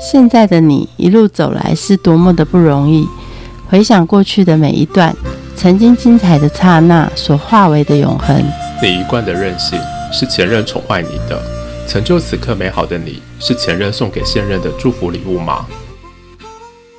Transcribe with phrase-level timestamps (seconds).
[0.00, 3.06] 现在的你一路走来是多么的不容易。
[3.68, 5.14] 回想过去的每一段，
[5.54, 8.42] 曾经精彩的刹那所化为的永恒。
[8.82, 9.78] 你一贯的任性
[10.10, 11.38] 是前任宠坏你的，
[11.86, 15.66] 成就此刻美好的你是前任送给现任的祝福礼物吗？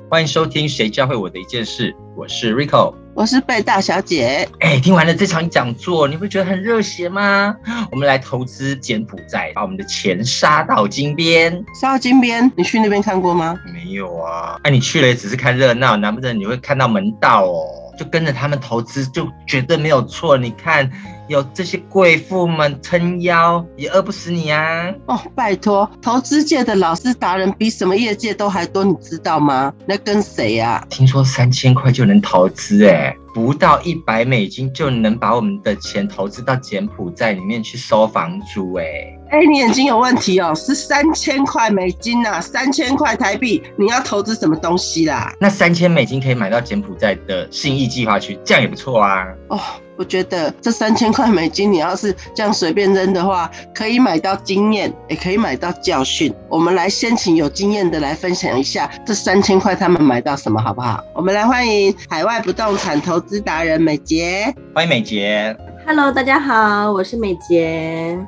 [0.07, 2.93] 欢迎收听《谁教会我的一件事》，我是 Rico。
[3.13, 4.47] 我是贝大小姐。
[4.59, 7.55] 哎，听完了这场讲座，你会觉得很热血吗？
[7.91, 11.51] 我们来投资柬埔寨，把我们的钱杀到金边。
[11.79, 13.59] 杀到金边，你去那边看过吗？
[13.73, 14.57] 没有啊。
[14.63, 17.66] 哎，你去了也只是看热闹，难不成你会看到门道哦？
[17.98, 20.38] 就跟着他们投资，就绝对没有错。
[20.38, 20.90] 你看，
[21.27, 24.91] 有这些贵妇们撑腰，也饿不死你啊！
[25.05, 29.73] 哦，拜托，投资界的老师达人比什么业界都还多，你知道吗？
[29.86, 30.86] 那跟谁呀？
[30.90, 39.17] 听说三千块就能投资，哎，不到一百美金就能把我们的钱投资到柬埔寨里面去收房租，哎。
[39.31, 45.34] 哎，你眼睛有问题哦，是三千块美金呐，三千块台币，你要投资什么东西啦？
[45.39, 49.25] 那三千美金可以买到柬埔寨的信义计划区，这样也不错啊。
[49.47, 49.58] 哦，
[49.95, 56.33] 我觉得这三千块美金，你要是这样随便扔的话，可以买到经验，也可以买到教训。
[56.50, 61.02] 我们来先请有经验的来分享一下，这三千块他们买到什么，好不好？
[61.16, 65.55] 我们来欢迎海外不动产投资达人美杰，欢迎美杰。
[65.88, 68.20] Hello，大家好，我是美杰。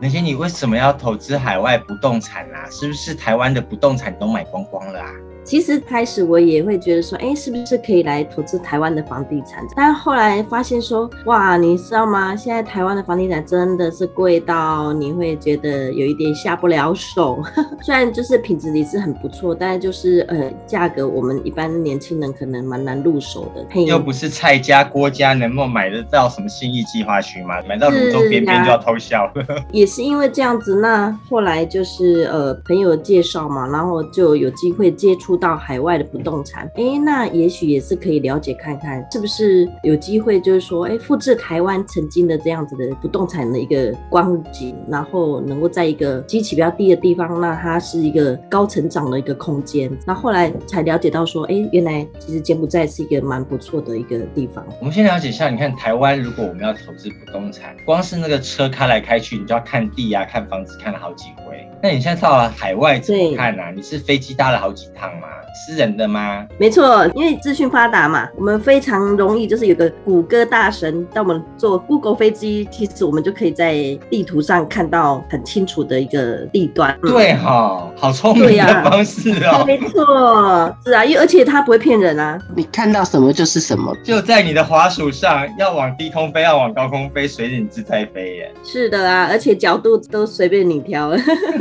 [0.00, 2.68] 那些你为什么要投资海外不动产啊？
[2.70, 5.10] 是不是台湾的不动产都买光光了啊？
[5.48, 9.66] 其实开始我也会觉得说，哎，是不是可以来投资台湾的房地产？
[9.74, 12.36] 但后来发现说，哇，你知道吗？
[12.36, 17.42] 现在台湾的房地产真的是贵到你会觉得有一点下不了手。
[17.80, 23.80] 虽然就是品质也是很不错，但是就是呃，价格我们一般年轻人可能蛮难入手的。
[23.80, 27.54] 又不是蔡家郭家能够买得到什么新义计划区吗？
[27.66, 29.32] 买到泸州边边就要偷笑。
[29.72, 35.37] 也是因为这样子，那后来就是呃朋友介绍嘛，然后就有机会接触。
[35.38, 49.90] 到海外的不动产，哎，那也许也是可以了解看看，是不是有机会，就是说，哎，复制台湾曾经的这样子的不动产的一个光景，然后能够在一个基期比较低的地方，那它是一个高成长的一个空间。
[50.06, 54.64] 那后来才了解到说，哎，原来其实柬埔寨是一个蛮不错的一个地方。
[54.80, 61.67] 我们先了解一下，你看台湾，如果我们要投资不动产，光是那个车开来开去，你就要看地啊，看房子，看了好几回。
[61.82, 63.62] 那你现在到了海外怎么看呢？
[63.74, 65.28] 你是飞机搭了好几趟吗？
[65.66, 66.46] 私人的吗？
[66.58, 73.74] 没错，因为资讯发达嘛，我们非常容易就是有个谷歌大神，当我们坐 Google 飞机，其实我们就可以在
[74.10, 76.96] 地图上看到很清楚的一个地段。
[77.02, 79.64] 对哈，好聪明的方式哦。
[79.66, 88.52] 没错，是啊，因为而且它不会骗人啊，你看到什么就是什么，就在你的滑鼠上，要往低空飞，要往高空飞，随着你自在飞耶。
[88.62, 91.10] 是的啊，而且角度都随便你挑。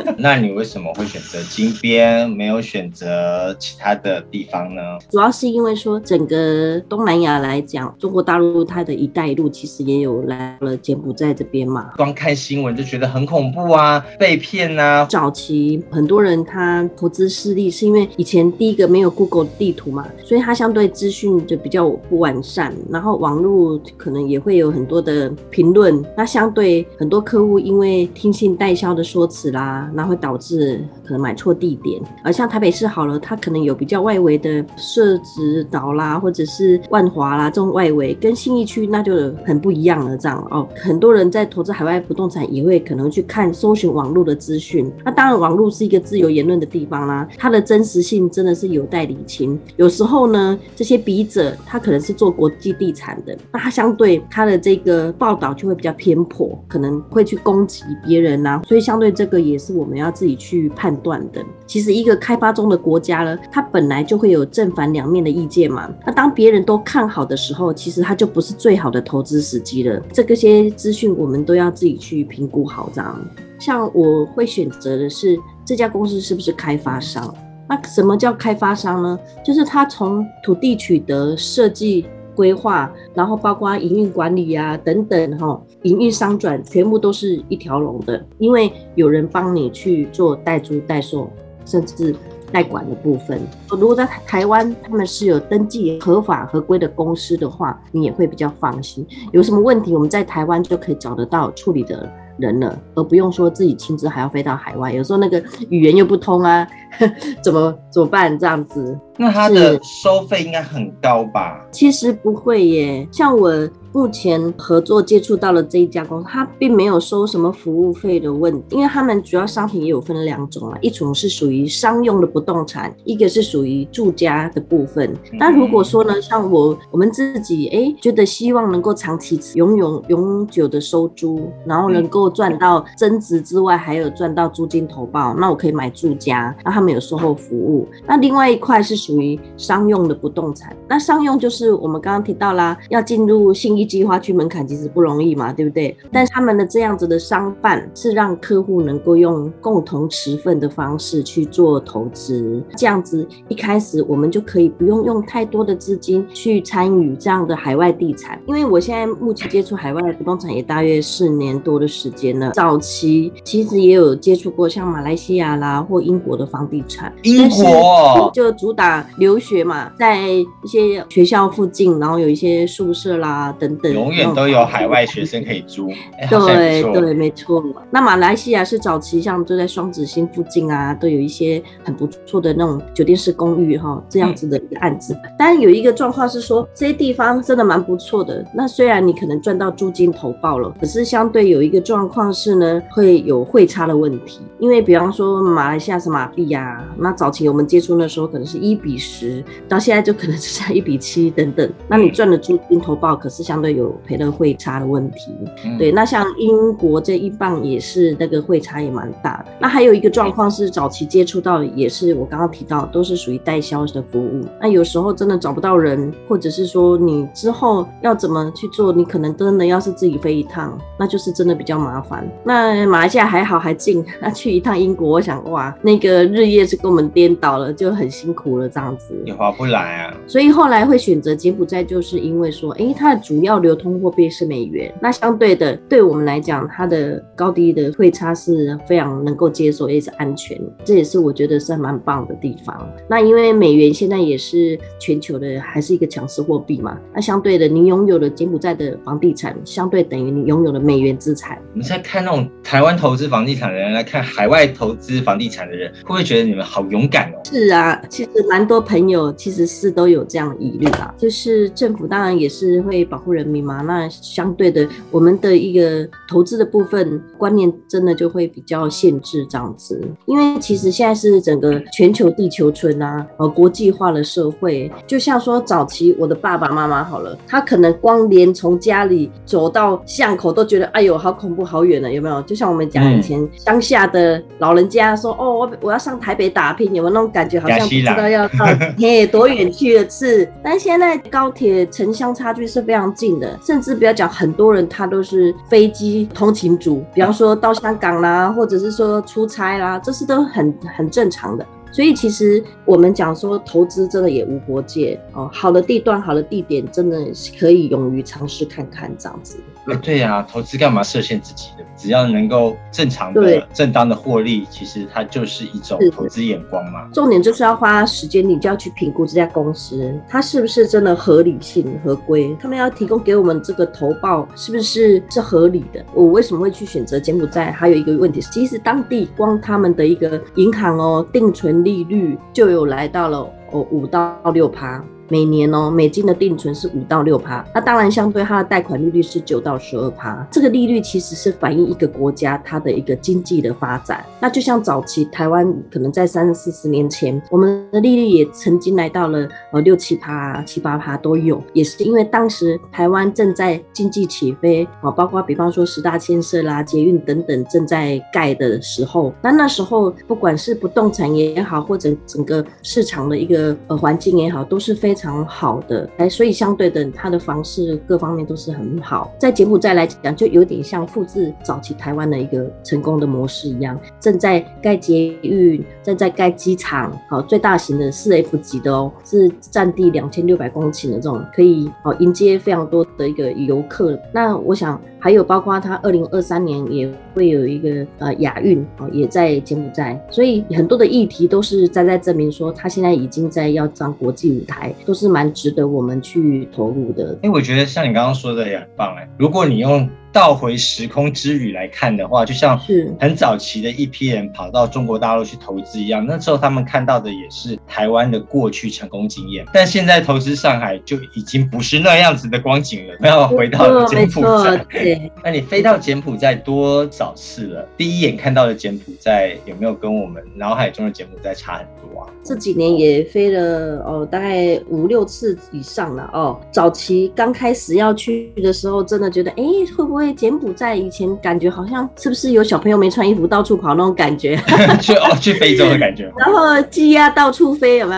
[0.17, 4.81] 那你为什么会选择金边，没有选择其他的地方呢？
[5.09, 11.91] 主要是因为说，整个东南亚来讲，中国大陆它的一带一路其实也有来了柬埔寨这边嘛。
[11.97, 15.05] 光看新闻就觉得很恐怖啊，被骗啊。
[15.09, 29.91] 早期很多人他投资失利，是因为以前第一个没有 Google 地图嘛，所以它相对资讯就比较不完善，然后网络可能也会有很多的评论，那相对很多客户因为听信代销的说辞啦。
[29.97, 40.15] 那会导致可能买错地点，而像台北市好了，它可能有比较外围的设置岛啦，或者是万华啦这种外围，跟信义区那就很不一样了。
[40.15, 44.91] 这样哦，很多人在投资海外不动产也会可能去看搜寻网络的资讯。
[45.03, 49.59] 那当然，网络是一个自由言论的地方啦，它的真实性真的是有待理清。
[49.77, 59.86] 有时候呢，这些笔者他可能是做国际地产的，那他相对他的这个报道就会比较偏颇，可能会去攻击别人呐，所以相对这个也是我。
[59.87, 61.41] 我们要自己去判断的。
[61.65, 65.89] 其实，一个开发中的国家呢，它本来就会有正反两面的意见嘛。
[66.05, 69.97] 那当别人都看好的时候，其实它就不是最好的投资时机了。
[70.11, 72.91] 这个些资讯我们都要自己去评估好。
[72.93, 73.17] 这样，
[73.57, 77.33] 像我会选择的是这家公司是不是开发商？
[77.69, 79.17] 那什么叫开发商呢？
[79.41, 82.05] 就是他从土地取得、设计。
[82.37, 91.27] 规划，然后包括营运管理啊等等哈，营运商转全部都是一条龙的，因为有人帮你去做代租代售，
[91.65, 92.15] 甚至
[92.51, 93.41] 代管的部分。
[93.71, 99.03] 如果在台湾他们是有登记合法合规的公司的话，你也会比较放心。
[99.31, 102.07] 有什么问题，我们在台湾就可以找得到处理的
[102.37, 104.93] 人了，而不用说自己亲自还要飞到海外。
[104.93, 106.65] 有时候那个语言又不通啊，
[107.43, 108.37] 怎么怎么办？
[108.37, 108.97] 这样子。
[109.17, 111.65] 那它的收费应该很高吧？
[111.71, 113.67] 其实不会耶，像我。
[113.93, 125.17] 目前合作接触到了这一家公司，它并没有收什么服务费的问题，因为他们主要商品也有分两种啊，一种是属于商用的不动产，一个是属于住家的部分。
[125.39, 137.87] 那如果说呢，像我我们自己哎，觉得希望能够长期永永永久的收租，然后能够赚到增值之外，还有赚到租金投报，那我可以买住家，那他们有售后服务。
[138.05, 143.87] 那另外一块是属于商用的不动产，那商用就是我们刚刚提到啦，要进入新一。
[143.87, 145.95] 计划区门槛其实不容易嘛，对不对？
[146.11, 158.37] 但他们的这样子的商办是让客户能够用共同持份的方式去做投资，这样子一开始我们就可以不用用太多的资金去参与这样的海外地产。
[158.45, 167.11] 因为我现在目前接触海外的不动产也大约四年多的时间了，早期其实也有接触过像马来西亚啦或英国的房地产。
[167.23, 173.91] 英国就主打留学嘛，在一些学校附近，然后有一些宿舍啦等等。
[173.93, 175.89] 永远都有海外学生可以租，
[176.29, 177.63] 对对，没错。
[177.89, 185.17] 那马来西亚是早期像就在双子星附近啊，都有一些很不错的那种酒店式公寓哈，这样子的一个案子。
[185.37, 188.45] 当然有一个状况是说，这些地方真的蛮不错的。
[188.53, 194.41] 那虽然你可能赚到租金投报了，可是相对有一个状况是呢，会有汇差的问题。
[194.59, 201.71] 因为比方说马来西亚是马币呀，那早期我们接触那时候可能是一比十，到现在就可能只剩一比七等等。
[201.87, 203.77] 那你赚的租金投报可是相对。
[203.77, 205.31] 有赔了汇差的问题，
[205.77, 209.51] 对，那像英国这一棒也是那个汇差也蛮大的。
[209.59, 214.43] 那还有一个状况是早期接触到，也是我刚刚提到，都是属于代销的服务。
[214.59, 222.27] 那有时候真的找不到人，或者是说你之后要怎么去做，你可能真的要是自己飞一趟，那就是真的比较麻烦。
[222.43, 230.17] 那马来西亚还好还近， 那去一趟英国，我想哇，那个日夜是跟我们颠倒了，就很辛苦了这样子，也划不来啊。
[230.25, 233.57] 所以后来会选择柬埔寨，就是因为说，哎，它的主要。
[233.57, 240.55] 流通货币是美元，那相对的，对我们来讲，它的高低的汇差是非常能够接受，也是安全，
[240.85, 242.87] 这也是我觉得是蛮棒的地方。
[243.09, 251.57] 那因为美元现在也是全球的还是一个强势货币嘛，那相对的，你拥有了柬埔寨的房地产，相对等于你拥有了美元资产。
[251.73, 257.41] 你在看那种台湾投资房地产的人来看海外投资房地产的人，会不会觉得你们好勇敢哦？
[257.43, 263.47] 是啊，其实蛮多朋友其实是都有这样疑虑啊，就是政府当然也是会保护人。
[263.47, 270.05] 民嘛，那相对的，我们的一个投资的部分观念，真的就会比较限制这样子。
[270.25, 282.41] 因为其实现在是整个全球地球村啊，呃，国际化的社会，就像说早期我的爸爸妈妈好了，他可能光连从家里走到巷口都觉得，哎呦，好恐怖，好远了，有没有？
[282.41, 287.59] 就像我们讲以前乡下的老人家说，哦，我我要上台北打拼，有没有那种感觉？
[287.59, 288.65] 好像不知道要到
[288.97, 290.51] 嘿多远去的是。
[290.63, 293.57] 但现在高铁城乡差距是非常近的。
[293.65, 301.65] 甚至不要讲，很多人他都是飞机通勤族，比方说到香港啦，或者是说出差啦，这是都很很正常的。
[301.89, 309.57] 所以其实我们讲说投资真的也无国界哦，好的地段、好的地点，真的是可以勇于尝试看看这样子。
[309.87, 311.83] 哎，对呀，投资干嘛设限自己的？
[311.95, 317.07] 只要能够正常的、正当的获利，其实它就是一种投资眼光嘛。
[317.13, 326.05] 重点就是要花时间，你就要去评估这家公司它是不是真的合理性合规，他们要提供给我们这个投报是不是是合理的？
[326.13, 327.71] 我为什么会去选择柬埔寨？
[327.71, 333.39] 还有一个问题，其实当地光他们的一个银行哦，定存利率就有来到了
[333.71, 335.03] 哦五到六趴。
[335.29, 340.47] 每年哦，美金的定存是五到六趴，那当然相对它的贷款利率是九到十二趴。
[340.49, 344.25] 这个利率其实是反映一个国家它的一个经济的发展。
[344.39, 365.16] 那就像早期台湾可能在三四十年前，我们的利率也曾经来到了呃六七趴、七八趴都有，也是因为当时台湾正在经济起飞啊，包括比方说十大建设啦、捷运等等正在盖的时候，那那时候不管是不动产也好，或者整个市场的一个呃环境也好，都是非。
[365.17, 369.33] 非常好的，哎，所以相对的，它的房市各方面都是很好。
[369.39, 384.19] 在柬埔寨来讲，就有点像复制早期台湾的一个成功的模式一样，正在盖捷运，正在盖机场，好，最大型的四 F 级的哦，是占地两千六百公顷的这种，可以哦迎接非常多的一个游客。
[384.31, 385.01] 那我想。
[385.27, 397.37] 还有包括他二零二三年也会有一个呃亚运哦，也在柬埔寨，所以很多的议题都是在在证明说，他现在已经在要上国际舞台，都是蛮值得我们去投入的。
[397.43, 400.09] 因为我觉得像你刚刚说的也很棒哎，如果你用。
[400.37, 402.79] 倒回时空之旅来看的话，就像
[403.19, 413.15] 很早期的一批人跑到中国大陆去投资一样，那时候他们看到的也是台湾的过去成功经验，但现在投资上海就已经不是那样子的光景了。
[413.19, 417.89] 没有回到柬埔寨，对， 那你飞到柬埔寨多少次了？
[417.97, 422.29] 第一眼看到的柬埔寨有没有跟我们脑海中的柬埔寨差很多啊？
[422.43, 426.61] 这几年也飞了哦，大概五六次以上了哦。
[426.71, 429.63] 早期刚开始要去的时候，真的觉得，哎，
[429.97, 434.55] 会不会柬埔寨以前感觉好像是不是有小朋友没穿衣服到处跑那种感觉？
[435.01, 436.31] 去哦，去非洲的感觉。
[436.37, 438.15] 然后鸡鸭到处飞，有没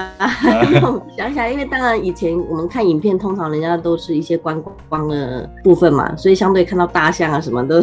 [0.81, 1.01] 有？
[1.17, 7.81] 想起来，因为当然以前我们看影片，通常人家都是一些观光的部分嘛，所以相对看到大象啊什么的，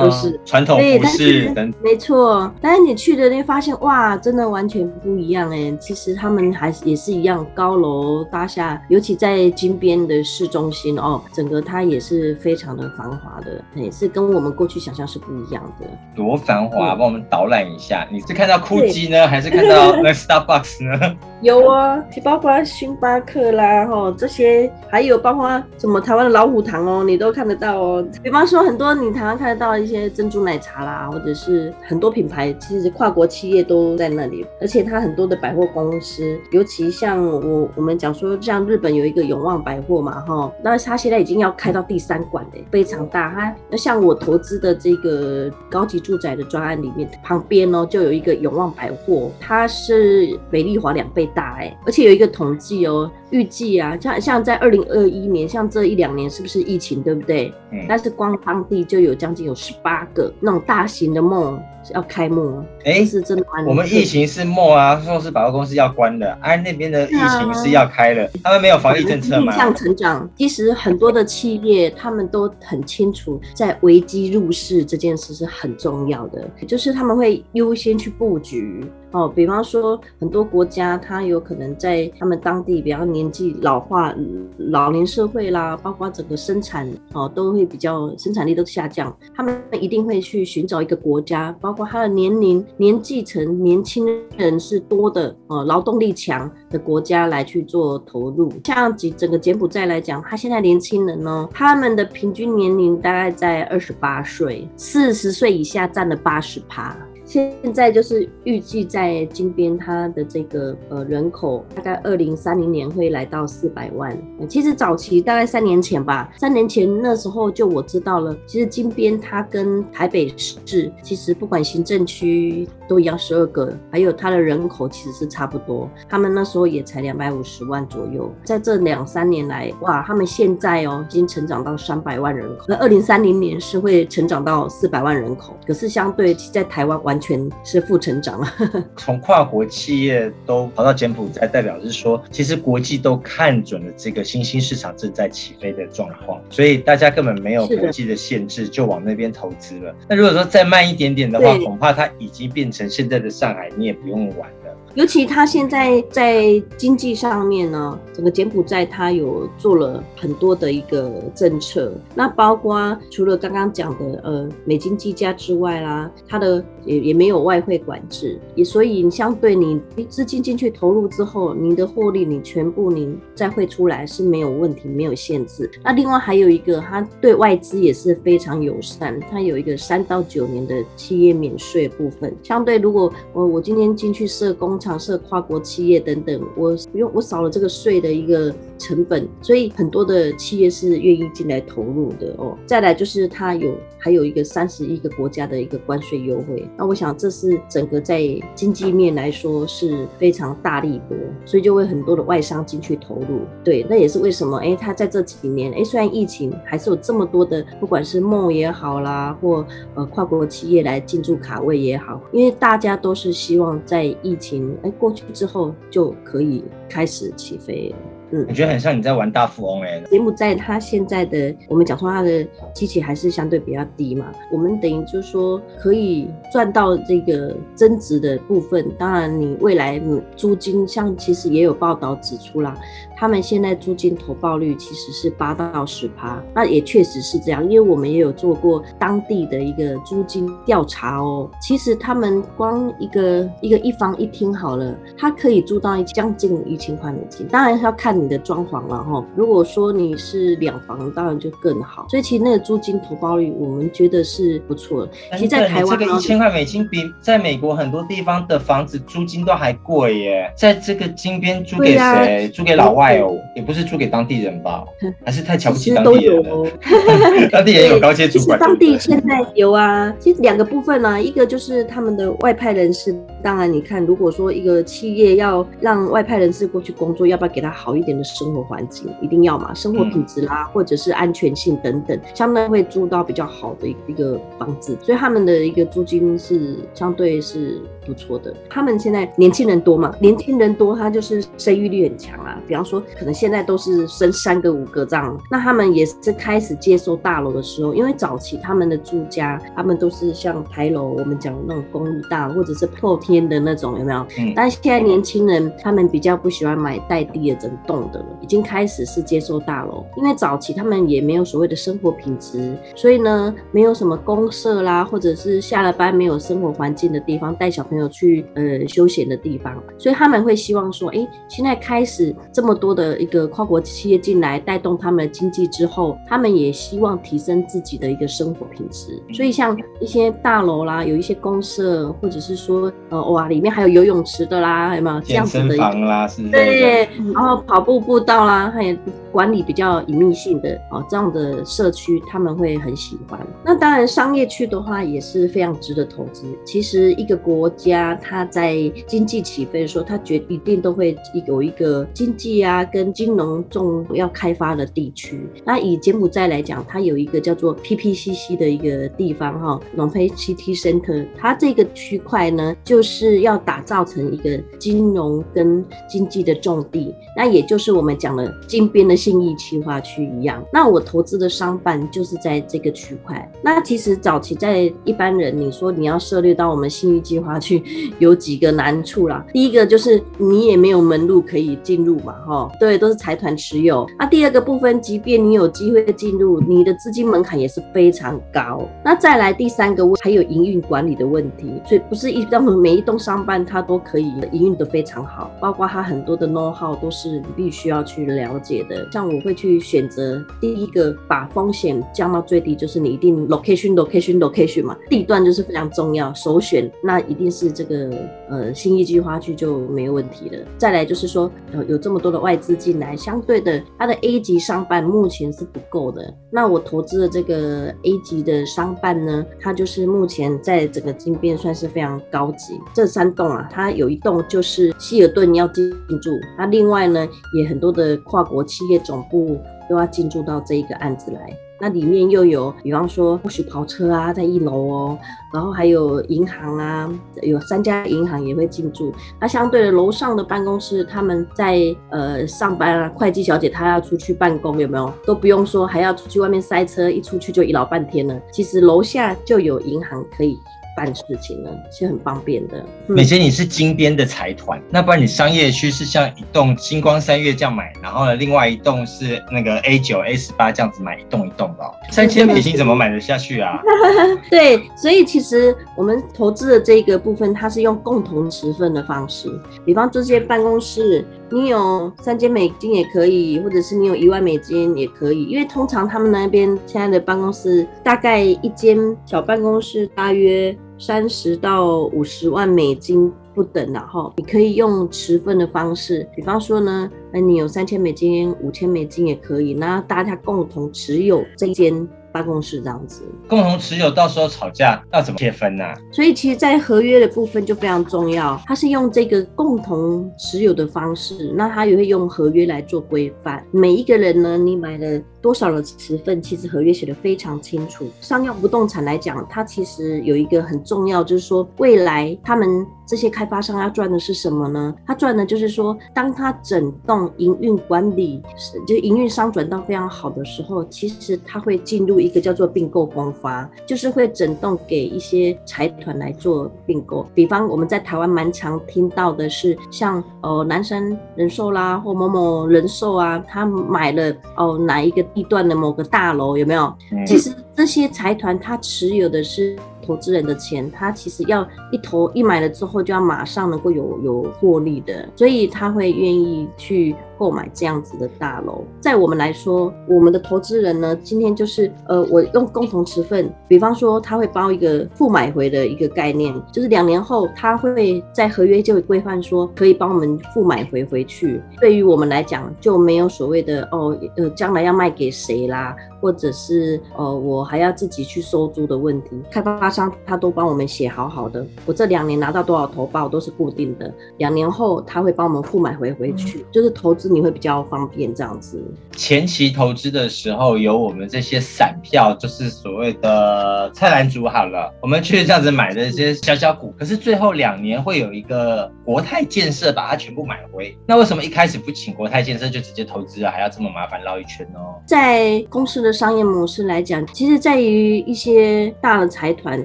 [0.00, 1.72] 都是传统服饰等。
[1.82, 5.76] 没错，但是你去的那发现，哇，真的完全不一样哎。
[5.80, 15.86] 其实他们还是也是一样，高楼大厦，尤其在金边的市中心哦，整个它也是非常的繁华的，也是跟我们过去想象是不一样的。
[16.14, 18.06] 多繁华，帮我们导览一下。
[18.10, 21.16] 你是看到酷基呢，还是看到 那 Starbucks 呢？
[21.40, 28.06] 有啊，包括星巴克啦，哈，这些还有包括什么台湾的老虎堂哦，你都看得到哦。
[28.22, 43.30] 比方说很多你台湾看得到一些珍珠奶茶啦，或者是很多品牌，其实跨国企业都在那里，而且它很多的百货公司，尤其像我我们讲说，像日本有一个永旺百货嘛，哈，那它现在已经要开到第三馆的，非常大。
[43.32, 51.22] 它那像我投资的这个高级住宅的专案里面，旁边呢就有一个永旺百货，它是美丽华两倍。
[51.34, 57.50] 大哎，而且有一个统计哦，预计啊，像像在二零二一年，像这一两年是不是疫情，对不对？
[57.70, 57.86] 嗯。
[57.88, 61.58] 但是光当地就有将近有十八个那种大型的梦
[61.94, 63.44] 要开幕，哎，是真的。
[63.66, 69.52] 我们疫情是末啊，说是百货公司要关的，而那边的疫情是要开了，他们没有防疫政策吗？
[69.52, 73.21] 逆向成长，其实很多的企业他们都很清楚，
[73.54, 78.84] 在危机入市这件事是很重要的，就是他们会优先去布局。
[79.12, 84.14] 哦，比方说很多国家，它有可能在他们当地，比方年纪老化、
[84.58, 98.50] 老年社会啦，包括整个生产哦，都会比较生产力都下降，他们一定会去寻找一个国家，包括他的年龄、年纪层年轻人是多的哦，劳动力强的国家来去做投入。
[98.64, 106.96] 像几整个柬埔寨来讲，他现在年轻人呢，他们的平均年龄大概在二十八岁，四十岁以下占了八十趴。
[107.32, 114.14] 现在就是预计在金边，它的这个呃人口大概二零三零年会来到四百万。
[114.46, 118.36] 其实早期大概三年前吧，三年前那时候就我知道了。
[118.46, 125.88] 其实金边它跟台北市其实不管行政区都一样十二个，还有它的人口其实是差不多。
[126.06, 132.66] 他们那时候也才两百五十万左右，在这两三年来，哇，他们现在哦已经成长到三百万人口。
[132.68, 137.21] 那二零三零年是会成长到四百万人口，可是相对在台湾完。
[137.22, 138.54] 全是负成长啊。
[138.98, 149.94] 从跨国企业都跑到柬埔寨，代表是说，其实国际都看准了这个新兴市场正在起飞的状况，所以大家根本没有国际的限制，就往那边投资了。
[150.08, 154.50] 那如果说再慢一点点的话，恐怕它已经变成现在的上海，你也不用玩。
[154.94, 169.80] 尤其他现在在经济上面呢，整个柬埔寨他有做了很多的一个政策，那包括除了刚刚讲的呃美金计价之外啦，它的也也没有外汇管制，也所以相对你
[170.10, 175.70] 资金进去投入之后，你的获利你全部你再汇出来是没有问题，没有限制。
[175.82, 182.36] 那另外还有一个，它对外资也是非常友善，它有一个三到九年的企业免税部分。
[182.42, 184.78] 相对如果我我今天进去设工。
[184.82, 192.58] 厂设跨国企业等等，我不用我少了这个税的一个成本，所以很多的企业是愿意进来投入的哦。
[192.66, 198.20] 再来就是它有还有一个三十一个国家的一个关税优惠，那我想这是整个在
[198.54, 203.40] 经济面来说是非常大力的，所以就会很多的外商进去投入。
[203.62, 214.71] 对，那也是为什么哎，他在这几年哎，虽然疫情还是有这么多的，不管是梦也好啦，或呃跨国企业来进驻卡位也好，因为大家都是希望在疫情。
[214.82, 217.94] 哎，过去之后就可以开始起飞。
[218.32, 220.02] 嗯，我觉得很像你在玩大富翁哎。
[220.10, 224.26] 柬埔寨它现在的，我们讲说它的机器还是相对比较低嘛。
[224.50, 228.90] 我们等于就是说可以赚到这个增值的部分。
[228.98, 230.00] 当然，你未来
[230.36, 232.76] 租金，像其实也有报道指出啦。
[233.14, 241.48] 他们现在租金投报率其实是八到十趴，那也确实是这样，因为我们也有做过当地的一个租金调查哦。
[241.60, 249.24] 其实他们光一个一个一房一厅好了，它可以租到将近一千块美金，当然是要看你的装潢了哈。
[249.34, 252.06] 如果说你是两房，当然就更好。
[252.08, 255.12] 所以其实那个租金投报率，我们觉得是不错的。
[255.32, 260.52] 其实在台湾，这个一千块美金比在美国很多地方的房子租金都还贵耶。
[260.56, 262.48] 在这个金边租给谁？
[262.54, 264.84] 租给老外哦，也不是租给当地人吧？
[265.24, 266.66] 还是太瞧不起当地人了？
[267.50, 268.58] 当地人有高阶主管。
[268.58, 273.14] 当地现在有啊，其实两个部分呢，一个就是他们的外派人士。
[273.42, 279.12] 当然，你看，如果说一个企业要让外派人士过去工作，要不要给他好一点的生活环境？
[279.20, 288.54] 一定要嘛，生活品质啦，或者是安全性等等，相对会租到比较好的一个房子，所以他们的一个租金是相对是不错的。
[288.70, 292.60] 他们现在年轻人多嘛，年轻人多，他就是生育率很强啊。
[292.66, 304.26] 比方说，可能现在都是生三个五个这样，那他们也是开始接受大楼的时候，因为早期他们的住家，他们都是像台楼，我们讲的那种公寓大，或者是破天的那种，有没有？
[304.38, 304.52] 嗯。
[304.54, 335.76] 但现在年轻人他们比较不喜欢买带地的整栋的了，已经开始是接受大楼，因为早期他们也没有所谓的生活品质，所以呢，没有什么公社啦，或者是下了班没有生活环境的地方，带小朋友去呃休闲的地方，所以他们会希望说，哎，现在开始这么多的一个跨国企业进来带动他们的经济之后，他们也希望提升自己的一个生活品质，所以像一些大楼啦，有一些公社，或者是说呃哇里面还有游泳池的啦，有没有这样子的？
[335.76, 338.96] 房啦，是对，然后跑步步道啦，还有
[339.30, 343.38] 管理比较隐秘性的哦这样的社区，他们会很喜欢。
[343.64, 346.44] 那当然商业区的话也是非常值得投资。
[346.64, 348.76] 其实一个国家它在
[349.06, 352.52] 经济起飞的时候，它绝一定都会有一个经济。
[352.62, 370.64] 啊，跟金融重要开发的地区，那以柬埔寨来讲，它有一个叫做 PPCC 的一个地方哈，Phnom Penh City Center，它这个区块呢，就是是要打造成一个金融跟经济的重地，那也就是我们讲的金边的信义区划区一样。
[370.72, 373.52] 那我投资的商办就是在这个区块。
[373.62, 377.82] 那其实早期在一般人，你说你要涉猎到我们信义计划区，
[378.18, 379.44] 有几个难处啦。
[379.52, 382.34] 第一个就是你也没有门路可以进入嘛。
[382.48, 384.08] 哦，对，都是财团持有。
[384.18, 388.88] 那第二个部分，即便你有机会进入，你的资金门槛也是非常高。
[389.04, 391.74] 那再来第三个问，还有营运管理的问题。
[391.86, 399.08] 所以不是一栋每一栋商办它都可以营运的非常好，包括它很多的 know how 都是你必须要去了解的。
[399.12, 408.10] 像我会去选择第一个把风险降到最低，就是你一定 location location location 嘛，地段就是非常重要，首选那一定是这个
[408.48, 410.58] 呃新一计划区就没问题了。
[410.76, 412.32] 再来就是说呃有这么多。
[412.32, 416.34] 的外资进来，相对的，它的 A 级商办目前是不够的。
[416.50, 422.80] 那我投资的这个 A 级的商办呢，它就是目前在整个金边算是非常高级。
[422.94, 431.56] 这三栋啊，它有一栋就是希尔顿要进驻，那另外呢，也很多的跨国企业总部都要进驻到这一个案子来。
[431.80, 435.18] 那里面又有，比方说或许跑车啊，在一楼哦，
[435.52, 439.12] 然后还有银行啊，有三家银行也会进驻。
[439.40, 445.12] 那相对的楼上的办公室，他们在呃上班啊，会计小姐她要出去办公，有没有？
[445.26, 448.40] 都不用说，还要出去外面塞车，一出去就一老半天了。
[448.52, 450.56] 其实楼下就有银行可以。
[450.96, 452.84] 办事情呢是很方便的。
[453.06, 463.80] 美杰，你是金边的财团，那不然你商业区是像一栋星光三月这样买，然后呢，另外一栋是那个 A 九、A 十八这样子买一栋一栋的，三千美金怎么买得下去啊？
[464.50, 469.48] 对，所以其实我们投资的这个部分，它是用共同持份的方式，
[469.84, 471.24] 比方这些办公室。
[471.54, 480.74] 你有三千美金也可以，或者是你有一万美金也可以，因为通常他们那边现在的办公室大概一间小办公室大约
[481.04, 492.08] 三十到五十万美金不等，然后你可以用持份的方式，比方说呢，那你有三千美金、五千美金也可以，那大家共同持有这间。
[492.32, 495.84] 办公室这样子，共同持有，到时候吵架要怎么切分呢？
[496.10, 503.62] 所以其实，在合约的部分就非常重要，它是用这个共同持有的方式，那它也会用合约来做规范。
[503.70, 505.22] 每一个人呢，你买了。
[505.42, 508.06] 多少的持份，其实合约写的非常清楚。
[508.20, 514.94] 商用不动产来讲，它其实有一个很重要，就是说未来他们这些开发商要赚的是什么呢？
[515.04, 518.40] 他赚的就是说，当他整栋营运管理，
[518.86, 527.26] 就营运商转到非常好的时候，其实他会进入一个叫做并购公发，就是会整栋给一些财团来做并购。
[527.34, 535.26] 比方我们在台湾蛮常听到的是，像呃南山人寿啦，或某某人寿啊，他买了哦哪一个。
[535.34, 536.92] 地段的某个大楼有没有？
[537.26, 547.14] 其实这些财团他持有的是投资人的钱，他其实要一投一买了之后就要马上能够有有获利的，所以他会愿意去。
[547.42, 561.60] 购买这样子的大楼，在我们来说，我们的投资人呢，今天就是呃，我用共同持份，比方说他会包一个复买回的一个概念，就是两年后他会在合约就会规范说可以帮我们复买回回去。
[561.80, 569.30] 对于我们来讲，就没有所谓的哦呃，将来要卖给谁啦，或者是呃我还要自己去收租的问题。
[569.50, 577.31] 开发商他都帮我们写好好的，我这两年拿到多少投报都是固定的，两年后他会帮我们复买回回去，就是投资。
[577.32, 578.82] 你会比较方便这样子。
[579.16, 586.94] 前期投资的时候，有我们这些散票，就是所谓的菜篮族好了，我们去这样子买的一些小小股。
[586.98, 590.96] 可是最后两年会有一个国泰建设把它全部买回。
[591.06, 593.50] 那为什么一开始不请国泰建设就直接投资啊？
[593.50, 594.78] 还要这么麻烦绕一圈呢？
[595.06, 599.84] 在公司的商业模式来讲，其实在于一些大的财团，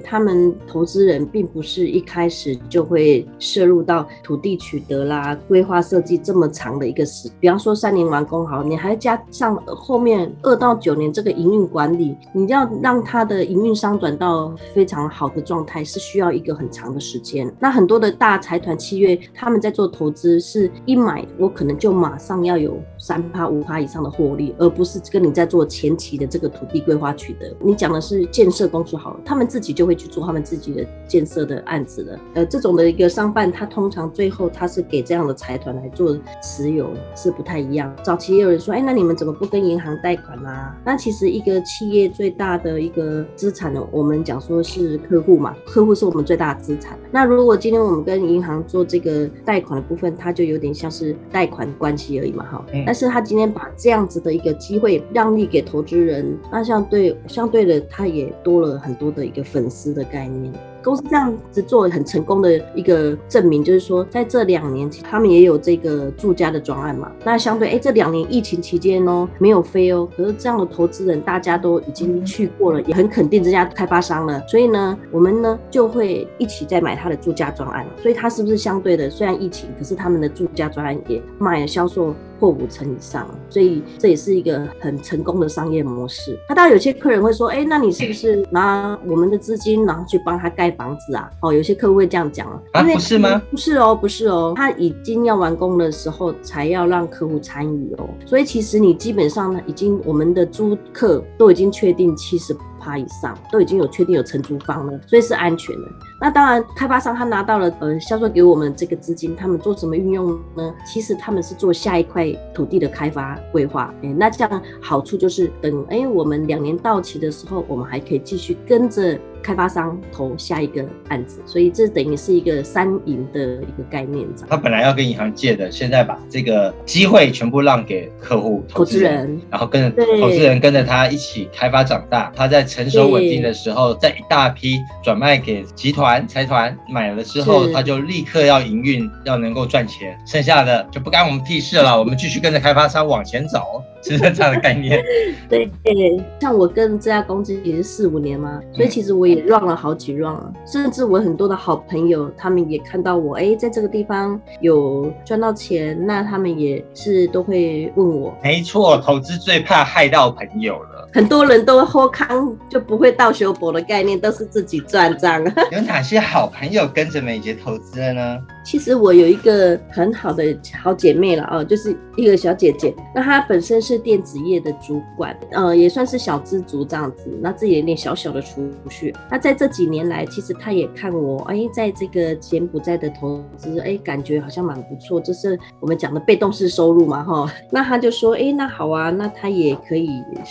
[0.02, 7.27] 他们投资人并不是一开始就会摄入到土地取得啦、规划设计这么长的一个时。
[7.40, 17.52] 比方说三年完工好，你还加上后面二到九年这个营运管理，你要让它的营运商转到非常好的状态，是需要一个很长的时间。
[17.58, 27.54] 那很多的大财团七月，他们在做投资，是一买我可能就马上要有三趴五趴以上的获利，而不是跟你在做前期的这个土地规划取得。
[27.60, 32.20] 你讲的是建设公司好了，他们自己就会去做他们自己的建设的案子了。
[32.34, 36.88] 呃，这种的一个商办，他通常最后他是给这样的财团来做持有。
[37.20, 37.92] 是不太一样。
[38.04, 40.76] 早期也有人说，哎，那你们怎么不跟银行贷款啊？
[40.84, 46.96] 那其实一个企业最大的一个资产呢，我们讲说是客户嘛，客户是我们最大的资产。
[47.10, 52.64] 那如果今天我们跟银行做这个贷款的部分，它就有点像是贷款关系而已嘛，哈。
[52.86, 60.52] 但是他今天把这样子的一个机会让利给投资人，那相对相对的，他也多了很多的一个粉丝的概念。
[60.82, 67.10] 公司这样子做很成功的一个证明，就是说在这两年，他们也有这个住家的专案嘛。
[67.24, 74.42] 那相对，哎，这两年疫情期间哦，没有飞哦，可是这样的投资人大家都已经去过了，也很肯定这家开发商了。
[74.46, 77.86] 所以呢，我们呢就会一起在买他的住家专案。
[78.00, 79.10] 所以他是不是相对的？
[79.10, 82.14] 虽然疫情，可是他们的住家专案也卖了销售。
[82.38, 86.38] 破五成以上，所以这也是一个很成功的商业模式。
[86.48, 91.30] 那当然有些客人会说，哎，那你是不是拿我们的资金，然后去帮他盖房子啊？
[91.42, 93.42] 哦，有些客户会这样讲啊，不是吗？
[93.50, 98.08] 不是哦，不是哦，他已经要完工的时候才要让客户参与哦。
[98.24, 102.56] 所以其实你基本上呢，已经我们的租客都已经确定七十。
[102.88, 105.88] 趴以上都已经有确定有承租方了，所以是安全的。
[106.20, 110.74] 那当然，开发商他拿到了呃销售给我们这个资金，他们做什么运用呢？
[110.86, 113.92] 其实他们是做下一块土地的开发规划。
[114.02, 119.18] 哎，那这样好处就是等哎我们两年到期的时候，我们还可以继续跟着。
[119.42, 124.26] 开发商投下一个案子，所以这等于是一个三赢的一个概念。
[124.48, 132.30] 他本来要跟银行借的，现在把这个机会全部让给客户、投资人，然后跟着投资人跟着他一起开发长大。
[132.36, 141.98] 他在成熟稳定的时候，在一大批转卖给集团财团买了之后，他就立刻要营运，要能够赚钱，剩下的就不干我们屁事了。
[141.98, 143.82] 我们继续跟着开发商往前走。
[144.02, 145.02] 是这样的概念，
[145.48, 158.34] 对 对，像我跟这家公司也是四五年嘛，所以其实我也 run 了好几 run 了，甚至我很多的好朋友，他们也看到我，哎，在这个地方有赚到钱，那他们也是都会问我。
[158.42, 165.42] 没错，投资最怕害到朋友了，很多人都喝康就不会倒修博的概念，都是自己赚账。
[165.72, 168.38] 有哪些好朋友跟着美杰投资了呢？
[168.64, 170.44] 其实我有一个很好的
[170.82, 179.14] 好姐妹了哦，就是一个小姐姐，那她本身是电子业的主管，呃，也算是小资族这样子，那自己有点小小的储蓄。
[179.30, 187.50] 那在这几年来，其实他也看我，哎，在这个柬埔寨的投资，哎，感觉好像蛮不错，这是我们讲的被动式收入嘛，哈。
[187.70, 190.10] 那他就说，哎，那好啊，那他也可以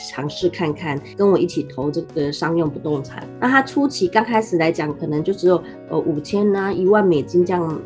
[0.09, 3.23] 尝试看看，跟我一起投这个商用不动产。
[3.39, 7.79] 那他初期刚开始来讲，可能就只有呃五千呐一万美金这样。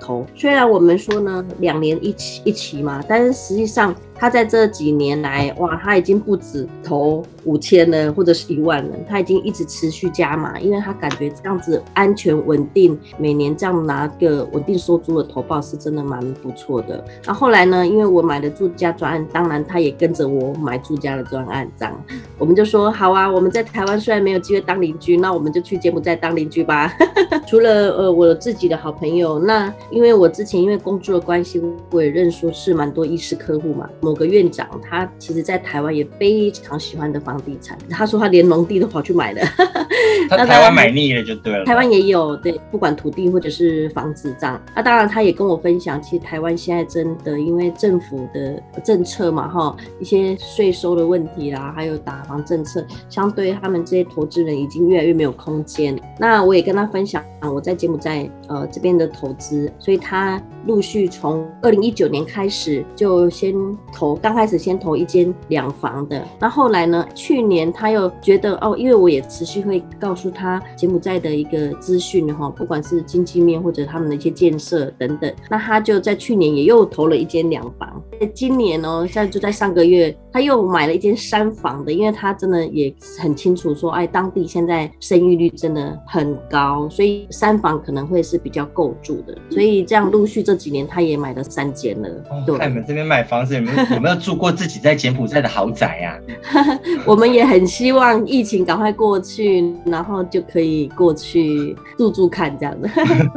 [0.00, 3.94] 投，虽然我们说呢，两年一期一期嘛，但是实际上。
[4.18, 17.02] 他在这几年来，哇，他已经不止投五千了，或者是一万人，他已经一直持续加码，因为他感觉这样子安全稳定，每年这样拿个稳定收租的投报是真的蛮不错的。
[17.24, 22.04] 那后来呢，因为我买的住家专案，当然他也跟着我买住家的专案，这样
[22.36, 26.92] 我们就说好啊，我们在台湾虽然没有机会当邻居，那我们就去柬埔寨当邻居吧。
[27.46, 33.88] 除了呃我自己的好朋友，那因为我之前因为工作的关系，我也认识是蛮多医师客户嘛。
[34.00, 39.40] 某个院长，他其实在台湾也非常喜欢的房地产，他说他连农地都跑去买了。
[40.28, 41.64] 他台湾买腻了就对了。
[41.64, 44.60] 台湾也有对，不管土地或者是房子这样。
[44.74, 55.96] 那当然，他也跟我分享，其实台湾现在真的因为政府的政策嘛，哈，一些税收的问题啦，还有打房政策，相对他们这些投资人已经越来越没有空间。
[56.18, 63.54] 那我也跟他分享我在柬埔寨呃这边的投资，所以他陆续从二零一九年开始就先
[63.92, 78.00] 投，刚开始先投一间两房的，那后来呢，去去年他又觉得哦，因为我也持续会告诉他柬埔寨的一个资讯哈，不管是经济面或者他们的一些建设等等，那他就在去年也又投了一间两房，
[78.32, 92.10] 今年哦，现在就在上个月他又买了一间三房的，因为他真的也很清楚说，哎，当地现在生育率真的很高，所以三房可能会是比较够住的，所以这样陆续这几年他也买了三间了。
[92.46, 96.20] 对，你们这边买房子有没有有没有住过自己在柬埔寨的豪宅呀？
[97.06, 102.90] 我们也很希望疫情赶快过去，然后就可以过去住住看这样的。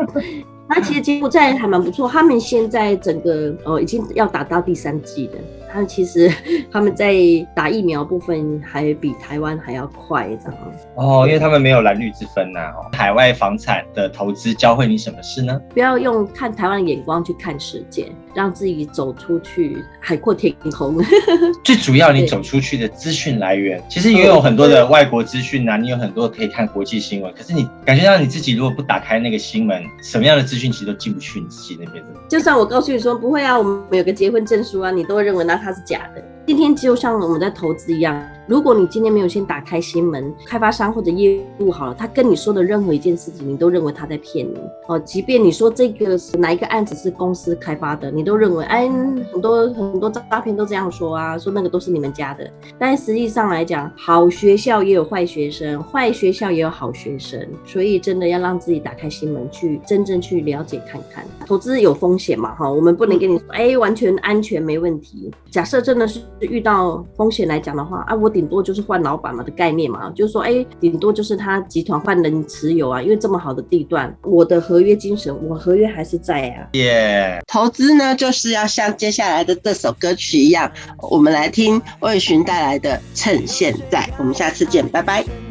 [0.67, 5.35] 那其实柬埔寨还蛮不错，他们现在整个呃已经要打到第三季了。
[5.71, 6.31] 他们其实
[6.71, 7.13] 他们在
[7.55, 10.57] 打疫苗部分还比台湾还要快，这样
[10.95, 12.73] 哦，因为他们没有蓝绿之分呐。
[12.93, 15.59] 海外房产的投资教会你什么事呢？
[15.73, 20.97] 不要用看台湾的眼光去看世界，让自己走出去，海阔天空。
[21.63, 27.31] 最主要，你走出去的资讯来源，其实也有很多的外国资讯啊，你有很多可以看国际新闻。
[27.33, 32.09] 可是你感觉到你自己如果不打开那个新闻，什么样的资讯其实都进不去你自己那边的。
[32.27, 36.23] 就算我告诉你说不会啊，我们有个结婚证书啊，你都会认为那它是假的。
[36.49, 38.19] 今天就像我们在投资一样。
[38.47, 44.57] 如果你今天没有先打开心门，开发商或者业务好了，他跟你说的任何一件事情，你都认为他在骗你
[44.87, 44.97] 哦。
[44.97, 48.89] 即便你说这个是哪一个案子是公司开发的，你都认为哎，
[49.31, 52.51] 很多很多诈骗都这样说啊，说那个都是你们家的。
[52.79, 61.23] 但实际上来讲，好学校也有坏学生，坏学校也有好学生，所以真的要让自己打开心门，去真正去了解看看。
[61.45, 65.29] 投资有风险嘛，哈，我们不能跟你说哎，完全安全没问题。
[65.51, 76.67] 假设真的是遇到风险来讲的话啊，我顶多就是换老板嘛的概念嘛，就是说，哎，顶多就是他集团换人持有啊，因为这么好的地段，我的合约精神，我合约还是在啊。
[76.73, 80.71] 耶，投资呢，就是要像接下来的这首歌曲一样，
[81.11, 85.48] 我们来听魏巡带来的《趁现在》，我们下次见，拜拜。